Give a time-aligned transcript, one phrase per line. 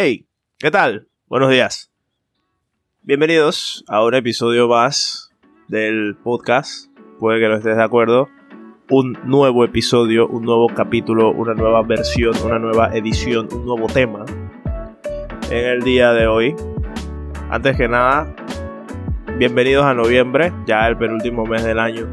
[0.00, 0.28] Hey,
[0.60, 1.08] ¿qué tal?
[1.26, 1.90] Buenos días.
[3.02, 5.32] Bienvenidos a un episodio más
[5.66, 6.88] del podcast.
[7.18, 8.28] Puede que no estés de acuerdo.
[8.90, 14.24] Un nuevo episodio, un nuevo capítulo, una nueva versión, una nueva edición, un nuevo tema
[15.50, 16.54] en el día de hoy.
[17.50, 18.32] Antes que nada,
[19.36, 22.06] bienvenidos a noviembre, ya el penúltimo mes del año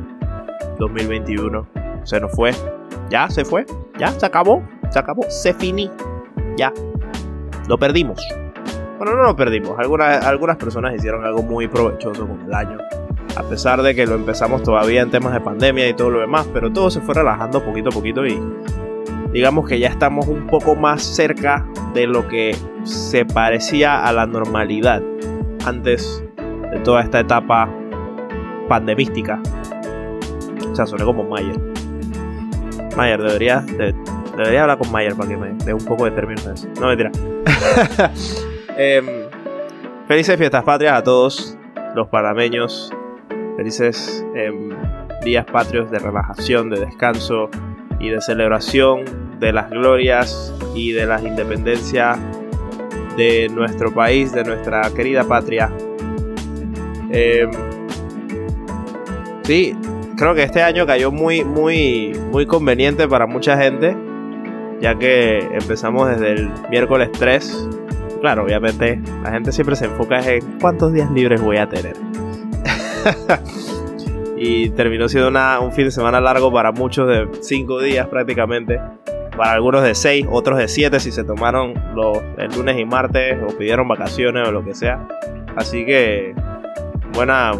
[0.79, 1.69] 2021.
[2.03, 2.51] Se nos fue.
[3.11, 3.67] Ya se fue.
[3.99, 4.67] Ya se acabó.
[4.89, 5.21] Se acabó.
[5.29, 5.91] Se finí.
[6.57, 6.73] Ya.
[7.67, 8.25] Lo perdimos.
[8.97, 9.77] Bueno, no lo perdimos.
[9.77, 12.77] Algunas, algunas personas hicieron algo muy provechoso con el año.
[13.35, 16.47] A pesar de que lo empezamos todavía en temas de pandemia y todo lo demás.
[16.53, 18.41] Pero todo se fue relajando poquito a poquito y
[19.31, 24.25] digamos que ya estamos un poco más cerca de lo que se parecía a la
[24.25, 25.01] normalidad
[25.65, 26.23] antes
[26.71, 27.69] de toda esta etapa
[28.69, 29.41] pandemística.
[30.71, 31.59] O sea, suena como Mayer.
[32.95, 33.65] Mayer, debería,
[34.37, 37.11] debería hablar con Mayer para que me dé un poco de términos No, mentira.
[38.77, 39.05] Em,
[40.05, 41.57] felices fiestas patrias a todos
[41.95, 42.91] los panameños.
[43.55, 44.69] Felices em,
[45.23, 47.49] días patrios de relajación, de descanso
[48.01, 49.05] y de celebración
[49.39, 52.17] de las glorias y de las independencias
[53.15, 55.71] de nuestro país, de nuestra querida patria.
[57.11, 57.49] Em,
[59.43, 59.73] sí,
[60.17, 63.95] creo que este año cayó muy, muy, muy conveniente para mucha gente,
[64.85, 67.69] ya que empezamos desde el miércoles 3
[68.21, 71.95] claro, obviamente la gente siempre se enfoca en cuántos días libres voy a tener.
[74.37, 78.79] y terminó siendo un fin de semana largo para muchos de 5 días prácticamente.
[79.35, 83.37] Para algunos de 6, otros de 7 si se tomaron los, el lunes y martes
[83.43, 85.07] o pidieron vacaciones o lo que sea.
[85.55, 86.35] Así que
[87.13, 87.53] buena,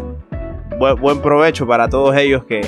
[0.78, 2.60] buen, provecho para todos ellos que,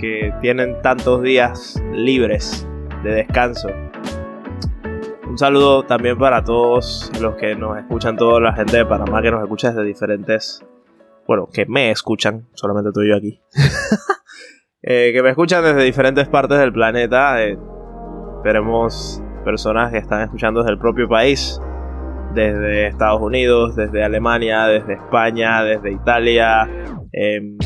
[0.00, 2.66] que tienen tantos días libres
[3.02, 3.68] de descanso
[5.38, 9.30] un saludo también para todos los que nos escuchan, toda la gente de Panamá que
[9.30, 10.66] nos escucha desde diferentes.
[11.28, 13.40] Bueno, que me escuchan, solamente tú y yo aquí.
[14.80, 17.42] Eh, que me escuchan desde diferentes partes del planeta.
[17.42, 17.58] Eh,
[18.36, 21.60] esperemos personas que están escuchando desde el propio país,
[22.32, 26.62] desde Estados Unidos, desde Alemania, desde España, desde Italia.
[26.62, 27.58] Hay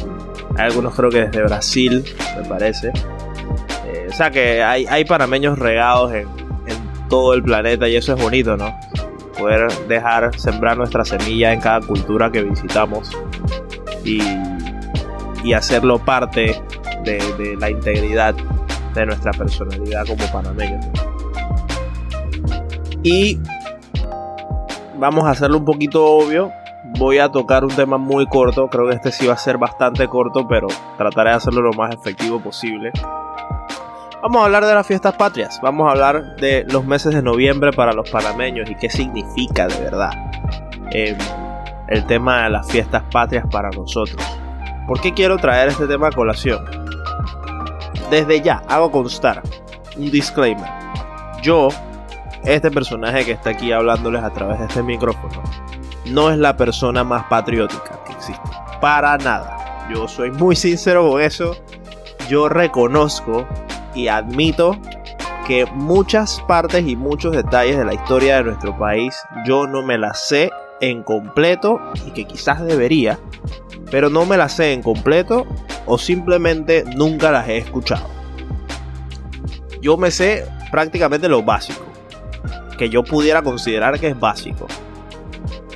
[0.57, 2.03] algunos creo que desde Brasil,
[2.39, 2.89] me parece.
[2.89, 6.42] Eh, o sea que hay, hay panameños regados en,
[7.13, 8.75] todo el planeta y eso es bonito, ¿no?
[9.39, 13.11] Poder dejar sembrar nuestra semilla en cada cultura que visitamos
[14.03, 14.23] y,
[15.45, 16.59] y hacerlo parte
[17.05, 18.35] de, la integridad
[18.95, 20.87] de nuestra personalidad como panameños.
[23.03, 23.39] Y
[24.99, 26.51] vamos a hacerlo un poquito obvio.
[26.99, 28.69] Voy a tocar un tema muy corto.
[28.69, 31.95] Creo que este sí va a ser bastante corto, pero trataré de hacerlo lo más
[31.95, 32.91] efectivo posible.
[34.23, 37.73] Vamos a hablar de las fiestas patrias, vamos a hablar de los meses de noviembre
[37.73, 40.13] para los panameños y qué significa de verdad
[40.93, 41.19] em,
[41.89, 44.23] el tema de las fiestas patrias para nosotros.
[44.87, 46.65] ¿Por qué quiero traer este tema a colación?
[48.11, 49.43] Desde ya hago constar
[49.97, 50.71] un disclaimer.
[51.43, 51.67] Yo,
[52.45, 55.43] este personaje que está aquí hablándoles a través de este micrófono,
[56.07, 58.49] no es la persona más patriótica que existe.
[58.81, 59.89] Para nada.
[59.93, 61.57] Yo soy muy sincero con eso.
[62.29, 63.49] Yo reconozco
[63.95, 64.79] y admito
[65.47, 69.99] que muchas partes y muchos detalles de la historia de nuestro país yo no me
[69.99, 73.19] las sé en completo y que quizás debería,
[73.91, 75.47] pero no me las sé en completo
[75.87, 78.09] o simplemente nunca las he escuchado.
[79.81, 81.85] Yo me sé prácticamente lo básico,
[82.79, 84.67] que yo pudiera considerar que es básico.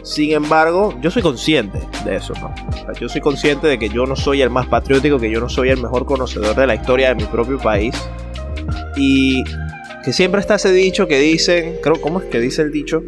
[0.07, 2.55] Sin embargo, yo soy consciente de eso, ¿no?
[2.93, 5.71] yo soy consciente de que yo no soy el más patriótico, que yo no soy
[5.71, 7.93] el mejor conocedor de la historia de mi propio país.
[8.97, 9.43] Y
[10.05, 13.03] que siempre está ese dicho que dicen, creo, ¿cómo es que dice el dicho?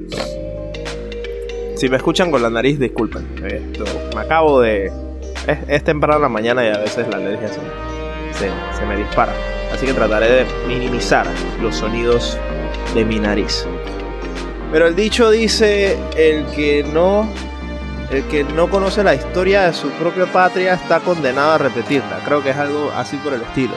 [1.77, 3.29] Si me escuchan con la nariz, disculpen.
[3.47, 3.85] Esto,
[4.17, 4.91] me acabo de...
[5.69, 9.33] Es, temprano la mañana y a veces la alergia se, se me dispara.
[9.73, 11.29] Así que trataré de minimizar
[11.63, 12.37] los sonidos
[12.93, 13.69] de mi nariz.
[14.71, 17.29] Pero el dicho dice, el que no
[18.11, 22.21] el que no conoce la historia de su propia patria está condenado a repetirla.
[22.25, 23.75] Creo que es algo así por el estilo.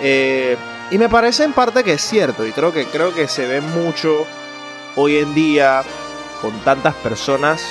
[0.00, 0.56] Eh,
[0.90, 2.46] y me parece en parte que es cierto.
[2.46, 4.26] Y creo que, creo que se ve mucho
[4.96, 5.82] hoy en día
[6.40, 7.62] con tantas personas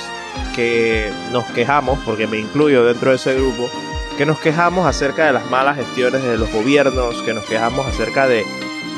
[0.54, 3.70] que nos quejamos, porque me incluyo dentro de ese grupo,
[4.16, 8.28] que nos quejamos acerca de las malas gestiones de los gobiernos, que nos quejamos acerca
[8.28, 8.44] de,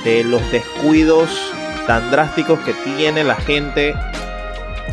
[0.04, 1.52] de los descuidos
[1.86, 3.94] tan drásticos que tiene la gente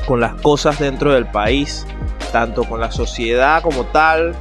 [0.06, 1.86] con las cosas dentro del país,
[2.32, 4.36] tanto con la sociedad como tal,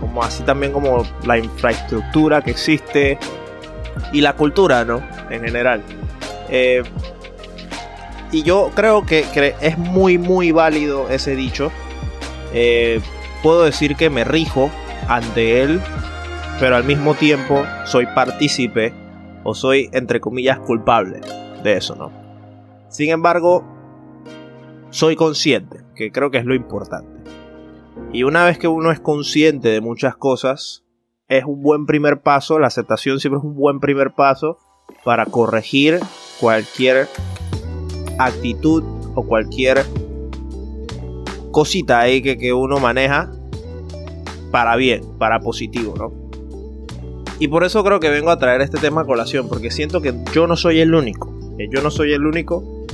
[0.00, 3.18] como así también como la infraestructura que existe
[4.12, 5.02] y la cultura, ¿no?
[5.30, 5.82] En general.
[6.48, 6.82] Eh,
[8.32, 9.24] y yo creo que,
[9.60, 11.70] es muy, muy válido ese dicho.
[12.52, 13.00] Eh,
[13.42, 14.70] puedo decir que me rijo
[15.08, 15.80] ante él,
[16.58, 18.92] pero al mismo tiempo soy partícipe
[19.44, 21.20] o soy, entre comillas, culpable
[21.64, 22.12] de eso, ¿no?
[22.88, 23.64] Sin embargo,
[24.90, 27.10] soy consciente, que creo que es lo importante.
[28.12, 30.84] Y una vez que uno es consciente de muchas cosas,
[31.26, 34.58] es un buen primer paso, la aceptación siempre es un buen primer paso
[35.04, 35.98] para corregir
[36.38, 37.08] cualquier
[38.18, 38.84] actitud
[39.16, 39.84] o cualquier
[41.50, 43.32] cosita ahí que, que uno maneja
[44.50, 46.12] para bien, para positivo, ¿no?
[47.40, 50.14] Y por eso creo que vengo a traer este tema a colación, porque siento que
[50.32, 52.84] yo no soy el único, yo no soy el único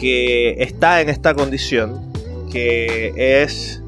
[0.00, 2.12] que está en esta condición,
[2.50, 3.82] que es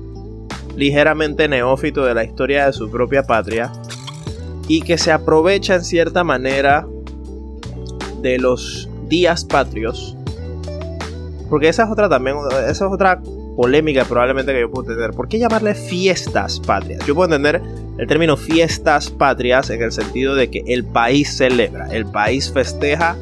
[0.77, 3.73] ligeramente neófito de la historia de su propia patria
[4.69, 6.87] y que se aprovecha en cierta manera
[8.23, 10.17] de los días patrios.
[11.49, 13.21] Porque esa es otra también, esa es otra
[13.57, 15.13] polémica probablemente que yo puedo entender.
[15.13, 17.05] ¿Por qué llamarle fiestas patrias?
[17.07, 17.63] Yo puedo entender
[17.99, 23.17] el término fiestas patrias en el sentido de que el país celebra, el país festeja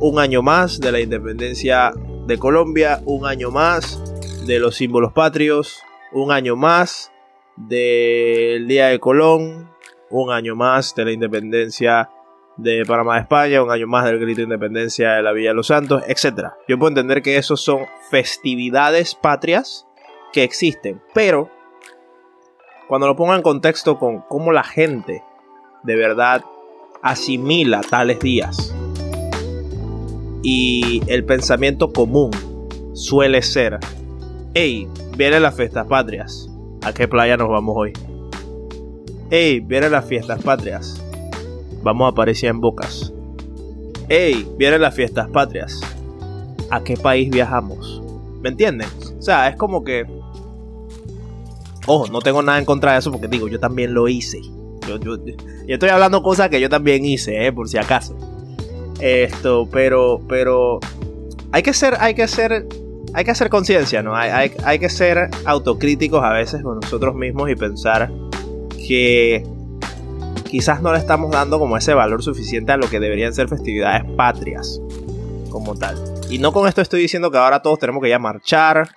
[0.00, 1.92] un año más de la independencia
[2.26, 4.02] de Colombia, un año más
[4.46, 5.82] de los símbolos patrios,
[6.12, 7.12] un año más
[7.56, 9.70] del Día de Colón,
[10.08, 12.10] un año más de la independencia
[12.56, 15.56] de Panamá de España, un año más del grito de independencia de la Villa de
[15.56, 16.48] los Santos, etc.
[16.66, 17.80] Yo puedo entender que esos son
[18.10, 19.86] festividades patrias
[20.32, 21.50] que existen, pero
[22.88, 25.22] cuando lo pongo en contexto con cómo la gente
[25.82, 26.42] de verdad
[27.02, 28.69] asimila tales días
[30.42, 32.30] y el pensamiento común
[32.94, 33.78] suele ser,
[34.54, 36.48] hey, vienen las fiestas patrias,
[36.82, 37.92] ¿a qué playa nos vamos hoy?
[39.30, 41.02] Hey, vienen las fiestas patrias,
[41.82, 43.12] vamos a aparecer en Bocas.
[44.08, 45.80] Hey, vienen las fiestas patrias,
[46.70, 48.02] ¿a qué país viajamos?
[48.40, 48.88] ¿Me entienden?
[49.18, 50.06] O sea, es como que...
[51.86, 54.40] Ojo, no tengo nada en contra de eso porque digo, yo también lo hice.
[54.86, 55.16] Yo, yo,
[55.66, 58.16] estoy hablando cosas que yo también hice, eh, por si acaso.
[59.00, 60.80] Esto, pero, pero
[61.52, 62.66] hay que ser, hay que ser,
[63.14, 64.14] hay que hacer conciencia, ¿no?
[64.14, 68.10] Hay, que ser autocríticos a veces con nosotros mismos y pensar
[68.86, 69.44] que
[70.48, 74.04] quizás no le estamos dando como ese valor suficiente a lo que deberían ser festividades
[74.16, 74.80] patrias
[75.50, 75.96] como tal.
[76.28, 78.90] Y no con esto estoy diciendo que ahora todos tenemos que ya marchar,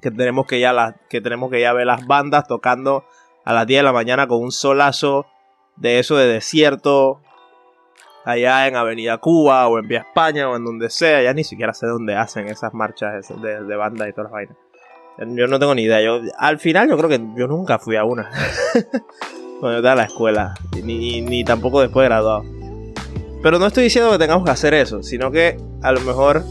[0.00, 3.04] que tenemos que ya, que tenemos que ya ver las bandas tocando
[3.44, 5.26] a las 10 de la mañana con un solazo
[5.76, 7.20] de eso de desierto
[8.24, 11.74] allá en Avenida Cuba o en Vía España o en donde sea, ya ni siquiera
[11.74, 14.56] sé dónde hacen esas marchas de, de banda y todas las vainas.
[15.18, 16.02] Yo no tengo ni idea.
[16.02, 18.30] Yo, al final yo creo que yo nunca fui a una.
[19.60, 20.54] cuando estaba en la escuela.
[20.82, 22.44] Ni, ni tampoco después de graduado.
[23.42, 26.42] Pero no estoy diciendo que tengamos que hacer eso, sino que a lo mejor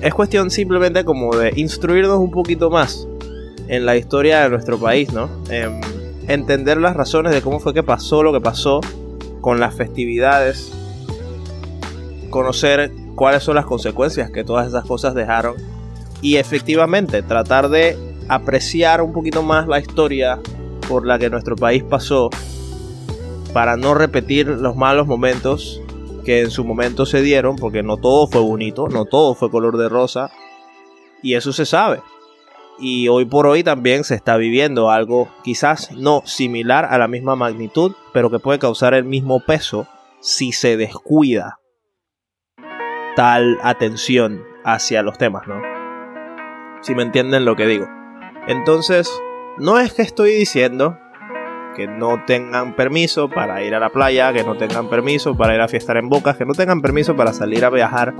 [0.00, 3.08] es cuestión simplemente como de instruirnos un poquito más
[3.68, 5.28] en la historia de nuestro país, ¿no?
[6.28, 8.80] entender las razones de cómo fue que pasó lo que pasó
[9.40, 10.72] con las festividades,
[12.30, 15.54] conocer cuáles son las consecuencias que todas esas cosas dejaron
[16.22, 17.96] y efectivamente tratar de
[18.28, 20.38] apreciar un poquito más la historia
[20.88, 22.30] por la que nuestro país pasó
[23.52, 25.80] para no repetir los malos momentos
[26.24, 29.76] que en su momento se dieron, porque no todo fue bonito, no todo fue color
[29.78, 30.30] de rosa,
[31.22, 32.00] y eso se sabe.
[32.80, 37.36] Y hoy por hoy también se está viviendo algo quizás no similar a la misma
[37.36, 39.86] magnitud, pero que puede causar el mismo peso
[40.20, 41.58] si se descuida
[43.16, 45.60] tal atención hacia los temas, ¿no?
[46.80, 47.86] Si me entienden lo que digo.
[48.46, 49.10] Entonces,
[49.58, 50.98] no es que estoy diciendo
[51.76, 55.60] que no tengan permiso para ir a la playa, que no tengan permiso para ir
[55.60, 58.14] a fiestar en bocas, que no tengan permiso para salir a viajar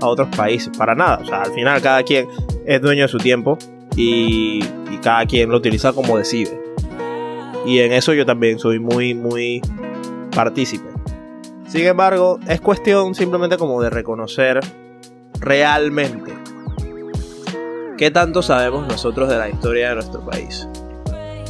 [0.00, 1.18] a otros países, para nada.
[1.20, 2.28] O sea, al final cada quien
[2.64, 3.58] es dueño de su tiempo
[3.96, 4.60] y,
[5.02, 6.58] cada quien lo utiliza como decide.
[7.66, 9.60] Y en eso yo también soy muy, muy
[10.34, 10.88] partícipe.
[11.66, 14.60] Sin embargo, es cuestión simplemente como de reconocer
[15.40, 16.32] realmente
[17.98, 20.68] qué tanto sabemos nosotros de la historia de nuestro país.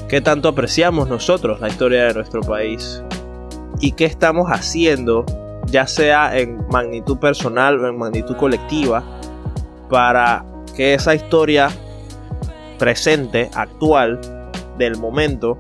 [0.08, 3.02] Qué tanto apreciamos nosotros la historia de nuestro país.
[3.80, 5.24] Y qué estamos haciendo,
[5.66, 9.02] ya sea en magnitud personal o en magnitud colectiva,
[9.88, 10.44] para
[10.76, 11.70] que esa historia
[12.85, 14.21] presente, actual,
[14.76, 15.59] del momento,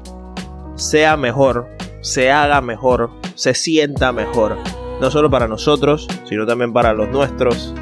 [0.74, 1.70] sea mejor,
[2.02, 4.58] se haga mejor, se sienta mejor.
[5.00, 7.74] No solo para nosotros, sino también para los nuestros,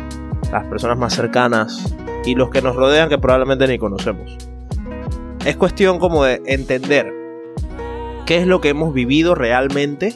[0.53, 1.93] las personas más cercanas
[2.25, 4.39] y los que nos rodean que probablemente ni conocemos.
[5.45, 7.13] Es cuestión como de entender
[8.25, 10.15] qué es lo que hemos vivido realmente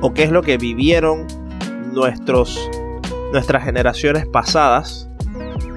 [0.00, 1.26] o qué es lo que vivieron
[1.92, 2.58] nuestros,
[3.30, 5.07] nuestras generaciones pasadas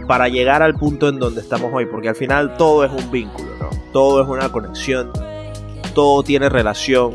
[0.08, 3.50] para llegar al punto en donde estamos hoy, porque al final todo es un vínculo,
[3.60, 3.70] ¿no?
[3.92, 5.12] Todo es una conexión,
[5.94, 7.14] todo tiene relación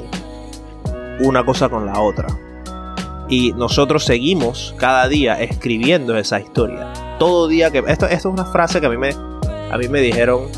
[1.20, 2.26] una cosa con la otra.
[3.28, 6.92] Y nosotros seguimos cada día escribiendo esa historia.
[7.18, 7.78] Todo día que...
[7.78, 10.48] Esto, esto es una frase que a mí me, a mí me dijeron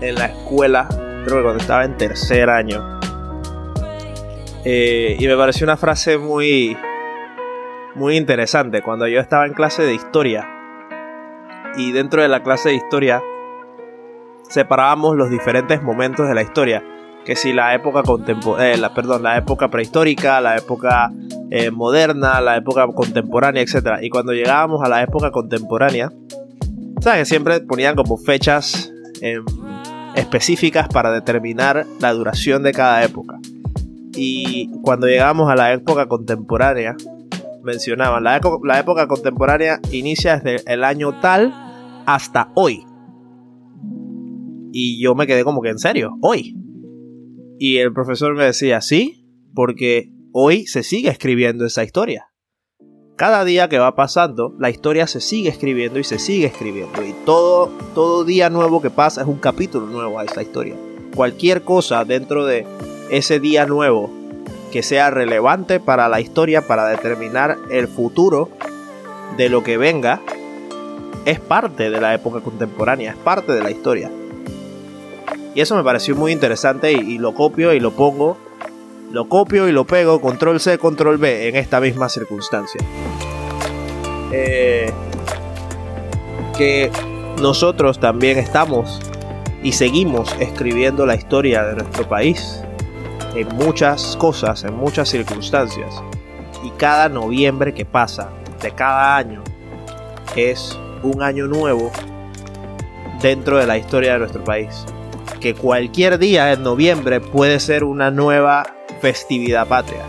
[0.00, 0.86] en la escuela,
[1.24, 3.00] creo que cuando estaba en tercer año.
[4.64, 6.76] Eh, y me pareció una frase muy,
[7.94, 8.82] muy interesante.
[8.82, 10.46] Cuando yo estaba en clase de historia,
[11.78, 13.22] y dentro de la clase de historia
[14.50, 16.82] separábamos los diferentes momentos de la historia
[17.24, 21.12] que si la época contemporánea, eh, perdón, la época prehistórica, la época
[21.50, 23.98] eh, moderna, la época contemporánea, etc.
[24.00, 26.10] Y cuando llegábamos a la época contemporánea,
[27.02, 29.44] sabes siempre ponían como fechas em,
[30.14, 33.38] específicas para determinar la duración de cada época.
[34.14, 36.96] Y cuando llegamos a la época contemporánea,
[37.62, 41.67] mencionaban, la, la época contemporánea inicia desde el año tal
[42.08, 42.86] hasta hoy.
[44.72, 46.56] Y yo me quedé como que en serio, hoy.
[47.58, 52.30] Y el profesor me decía, sí, porque hoy se sigue escribiendo esa historia.
[53.16, 57.04] Cada día que va pasando, la historia se sigue escribiendo y se sigue escribiendo.
[57.04, 60.76] Y todo, todo día nuevo que pasa es un capítulo nuevo a esa historia.
[61.14, 62.66] Cualquier cosa dentro de
[63.10, 64.10] ese día nuevo
[64.72, 68.48] que sea relevante para la historia, para determinar el futuro
[69.36, 70.22] de lo que venga,
[71.24, 74.10] es parte de la época contemporánea, es parte de la historia.
[75.54, 78.36] Y eso me pareció muy interesante y, lo copio y lo pongo,
[79.10, 82.80] lo copio y lo pego, control C, control B en esta misma circunstancia.
[84.30, 84.92] Eh,
[86.56, 86.90] que
[87.40, 89.00] nosotros también estamos
[89.62, 92.62] y seguimos escribiendo la historia de nuestro país
[93.34, 96.02] en muchas cosas, en muchas circunstancias.
[96.62, 98.30] Y cada noviembre que pasa
[98.62, 99.42] de cada año
[100.36, 101.90] es un año nuevo
[103.20, 104.86] dentro de la historia de nuestro país
[105.40, 108.66] que cualquier día en noviembre puede ser una nueva
[109.00, 110.02] festividad patria.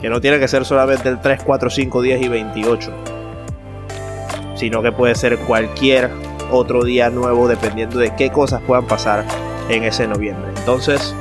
[0.00, 2.92] Que no tiene que ser solamente el 3, 4, 5, 10 y 28.
[4.54, 6.10] Sino que puede ser cualquier
[6.50, 9.24] otro día nuevo dependiendo de qué cosas puedan pasar
[9.68, 10.52] en ese noviembre.
[10.56, 11.14] Entonces,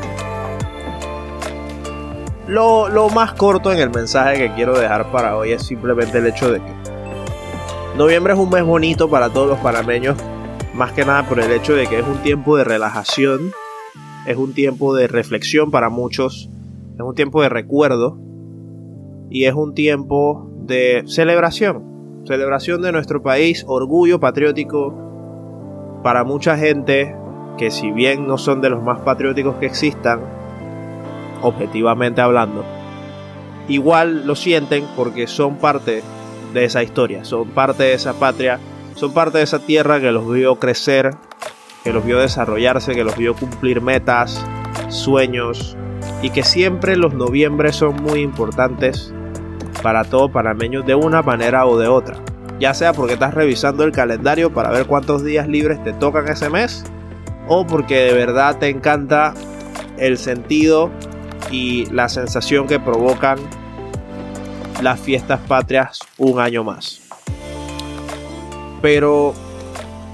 [2.48, 6.26] lo, lo, más corto en el mensaje que quiero dejar para hoy es simplemente el
[6.26, 6.89] hecho de que
[8.00, 10.16] noviembre es un mes bonito para todos los panameños
[10.74, 13.52] más que nada por el hecho de que es un tiempo de relajación,
[14.26, 16.50] es un tiempo de reflexión para muchos,
[16.96, 18.18] es un tiempo de recuerdo
[19.30, 24.96] y es un tiempo de celebración, celebración de nuestro país, orgullo patriótico
[26.02, 27.14] para mucha gente
[27.58, 30.22] que si bien no son de los más patrióticos que existan,
[31.42, 32.64] objetivamente hablando,
[33.68, 36.02] igual lo sienten porque son parte
[36.54, 38.60] de esa historia, son parte de esa patria
[39.00, 41.16] son parte de esa tierra que los vio crecer,
[41.86, 44.46] que los vio desarrollarse, que los vio cumplir metas,
[44.90, 45.78] sueños
[46.22, 49.14] y que siempre los noviembres son muy importantes
[49.82, 52.18] para todo panameño de una manera o de otra.
[52.60, 56.50] Ya sea porque estás revisando el calendario para ver cuántos días libres te tocan ese
[56.50, 56.84] mes
[57.48, 59.34] o porque de verdad te encanta
[59.98, 60.90] el sentido
[61.52, 63.40] y la sensación que provocan
[64.82, 67.02] las fiestas patrias un año más.
[68.82, 69.34] Pero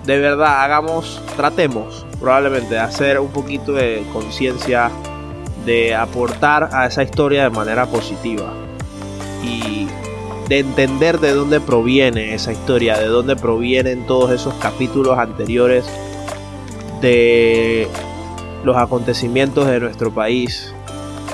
[0.05, 4.91] de verdad, hagamos, tratemos probablemente de hacer un poquito de conciencia,
[5.65, 8.53] de aportar a esa historia de manera positiva
[9.43, 9.87] y
[10.47, 15.85] de entender de dónde proviene esa historia, de dónde provienen todos esos capítulos anteriores
[17.01, 17.87] de
[18.63, 20.73] los acontecimientos de nuestro país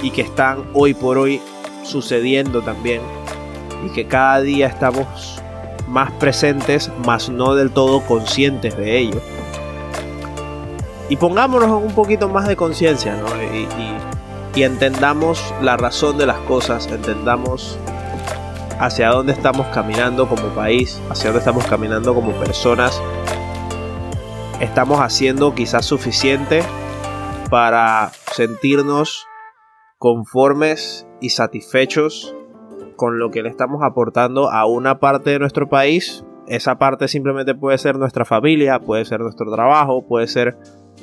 [0.01, 1.41] y que están hoy por hoy
[1.91, 3.01] sucediendo también
[3.85, 5.41] y que cada día estamos
[5.87, 9.21] más presentes, más no del todo conscientes de ello.
[11.09, 13.27] Y pongámonos un poquito más de conciencia, ¿no?
[13.53, 13.67] Y,
[14.55, 17.77] y entendamos la razón de las cosas, entendamos
[18.79, 23.01] hacia dónde estamos caminando como país, hacia dónde estamos caminando como personas.
[24.59, 26.63] Estamos haciendo quizás suficiente
[27.49, 29.27] para sentirnos
[30.01, 32.35] conformes y satisfechos
[32.95, 36.25] con lo que le estamos aportando a una parte de nuestro país.
[36.47, 40.57] Esa parte simplemente puede ser nuestra familia, puede ser nuestro trabajo, puede ser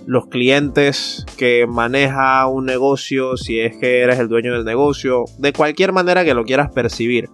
[0.04, 5.52] los clientes que maneja un negocio, si es que eres el dueño del negocio, de
[5.52, 7.30] cualquier manera que lo quieras percibir.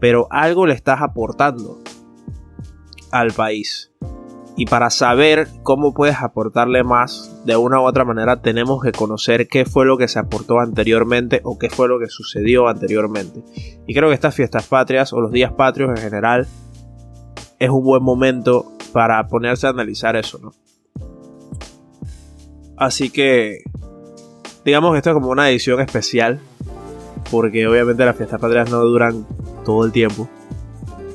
[0.00, 1.78] Pero algo le estás aportando
[3.12, 3.90] al país.
[4.58, 9.46] Y para saber cómo puedes aportarle más de una u otra manera, tenemos que conocer
[9.46, 13.40] qué fue lo que se aportó anteriormente o qué fue lo que sucedió anteriormente.
[13.86, 16.48] Y creo que estas fiestas patrias o los días patrios en general
[17.60, 20.50] es un buen momento para ponerse a analizar eso, ¿no?
[22.76, 23.62] Así que,
[24.64, 26.40] digamos que esto es como una edición especial,
[27.30, 29.24] porque obviamente las fiestas patrias no duran
[29.64, 30.28] todo el tiempo.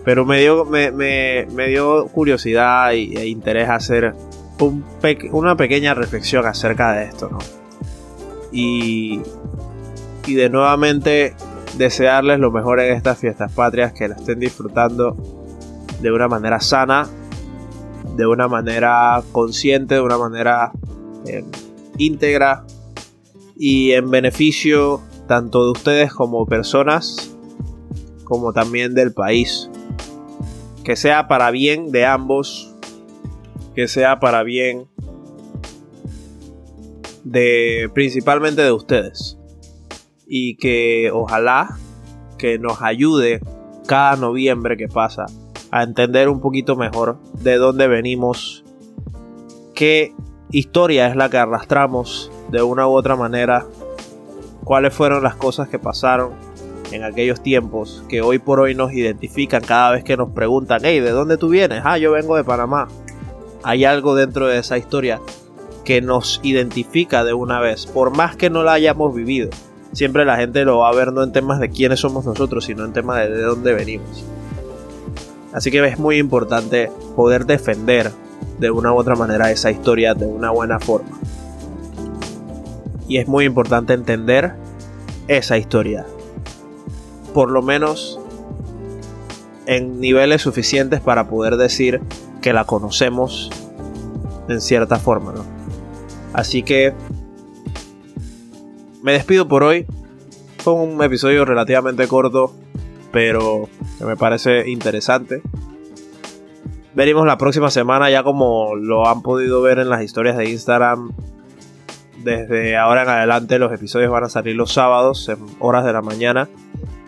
[0.06, 4.14] Pero me dio, me, dio curiosidad e interés hacer
[5.32, 7.40] una pequeña reflexión acerca de esto, ¿no?
[8.52, 9.22] Y,
[10.28, 11.34] y de nuevamente
[11.78, 15.16] desearles lo mejor en estas fiestas patrias, que la estén disfrutando
[16.02, 17.08] de una manera sana,
[18.16, 20.72] de una manera consciente, de una manera
[21.26, 21.44] eh,
[21.98, 22.66] íntegra
[23.58, 27.36] y en beneficio tanto de ustedes como personas,
[28.24, 29.70] como también del país.
[30.84, 32.76] Que sea para bien de ambos,
[33.76, 34.88] que sea para bien
[37.24, 39.38] de principalmente de ustedes.
[40.28, 41.78] Y que ojalá
[42.38, 43.40] que nos ayude
[43.88, 45.26] cada noviembre que pasa
[45.72, 48.64] a entender un poquito mejor de dónde venimos,
[49.74, 50.14] qué
[50.52, 53.66] historia es la que arrastramos de una u otra manera,
[54.64, 56.34] cuáles fueron las cosas que pasaron
[56.94, 61.00] en aquellos tiempos que hoy por hoy nos identifican cada vez que nos preguntan, hey,
[61.00, 61.82] ¿de dónde tú vienes?
[61.84, 62.88] Ah, yo vengo de Panamá.
[63.64, 65.20] Hay algo dentro de esa historia
[65.84, 69.50] que nos identifica de una vez, por más que no la hayamos vivido
[69.94, 72.84] siempre la gente lo va a ver no en temas de quiénes somos nosotros, sino
[72.84, 74.26] en temas de, de dónde venimos.
[75.54, 78.12] Así que es muy importante poder defender
[78.60, 81.20] de una u otra manera esa historia de una buena forma.
[83.08, 84.54] Y es muy importante entender
[85.28, 86.06] esa historia.
[87.34, 88.20] Por lo menos
[89.66, 92.02] en niveles suficientes para poder decir
[92.42, 93.50] que la conocemos
[94.48, 95.34] en cierta forma,
[96.34, 96.94] Así que
[99.02, 99.86] me despido por hoy.
[100.58, 102.54] Fue un episodio relativamente corto,
[103.12, 105.42] pero que me parece interesante.
[106.96, 111.12] Venimos la próxima semana, ya como lo han podido ver en las historias de Instagram.
[112.24, 116.02] Desde ahora en adelante los episodios van a salir los sábados, en horas de la
[116.02, 116.48] mañana.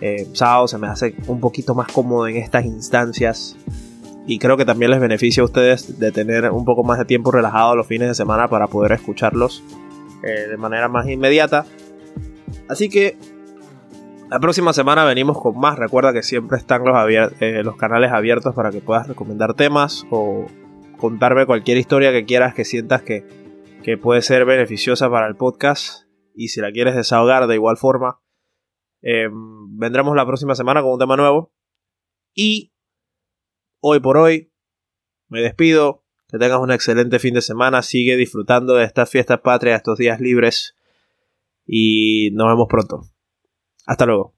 [0.01, 3.55] Eh, se me hace un poquito más cómodo en estas instancias.
[4.27, 7.31] Y creo que también les beneficia a ustedes de tener un poco más de tiempo
[7.31, 9.63] relajado los fines de semana para poder escucharlos
[10.23, 11.65] eh, de manera más inmediata.
[12.67, 13.17] Así que
[14.29, 15.77] la próxima semana venimos con más.
[15.77, 16.95] Recuerda que siempre están los,
[17.39, 20.47] eh, los canales abiertos para que puedas recomendar temas o
[20.97, 23.23] contarme cualquier historia que quieras que sientas que,
[23.84, 26.05] que puede ser beneficiosa para el podcast.
[26.34, 28.19] Y si la quieres desahogar de igual forma,
[29.01, 31.53] em, vendremos la próxima semana con un tema nuevo.
[32.34, 32.73] Y
[33.79, 34.51] hoy por hoy
[35.27, 36.03] me despido.
[36.27, 37.84] Que tengas un excelente fin de semana.
[37.84, 40.75] Sigue disfrutando de estas fiestas patrias, estos días libres
[41.65, 43.01] y nos vemos pronto.
[43.86, 44.35] Hasta luego.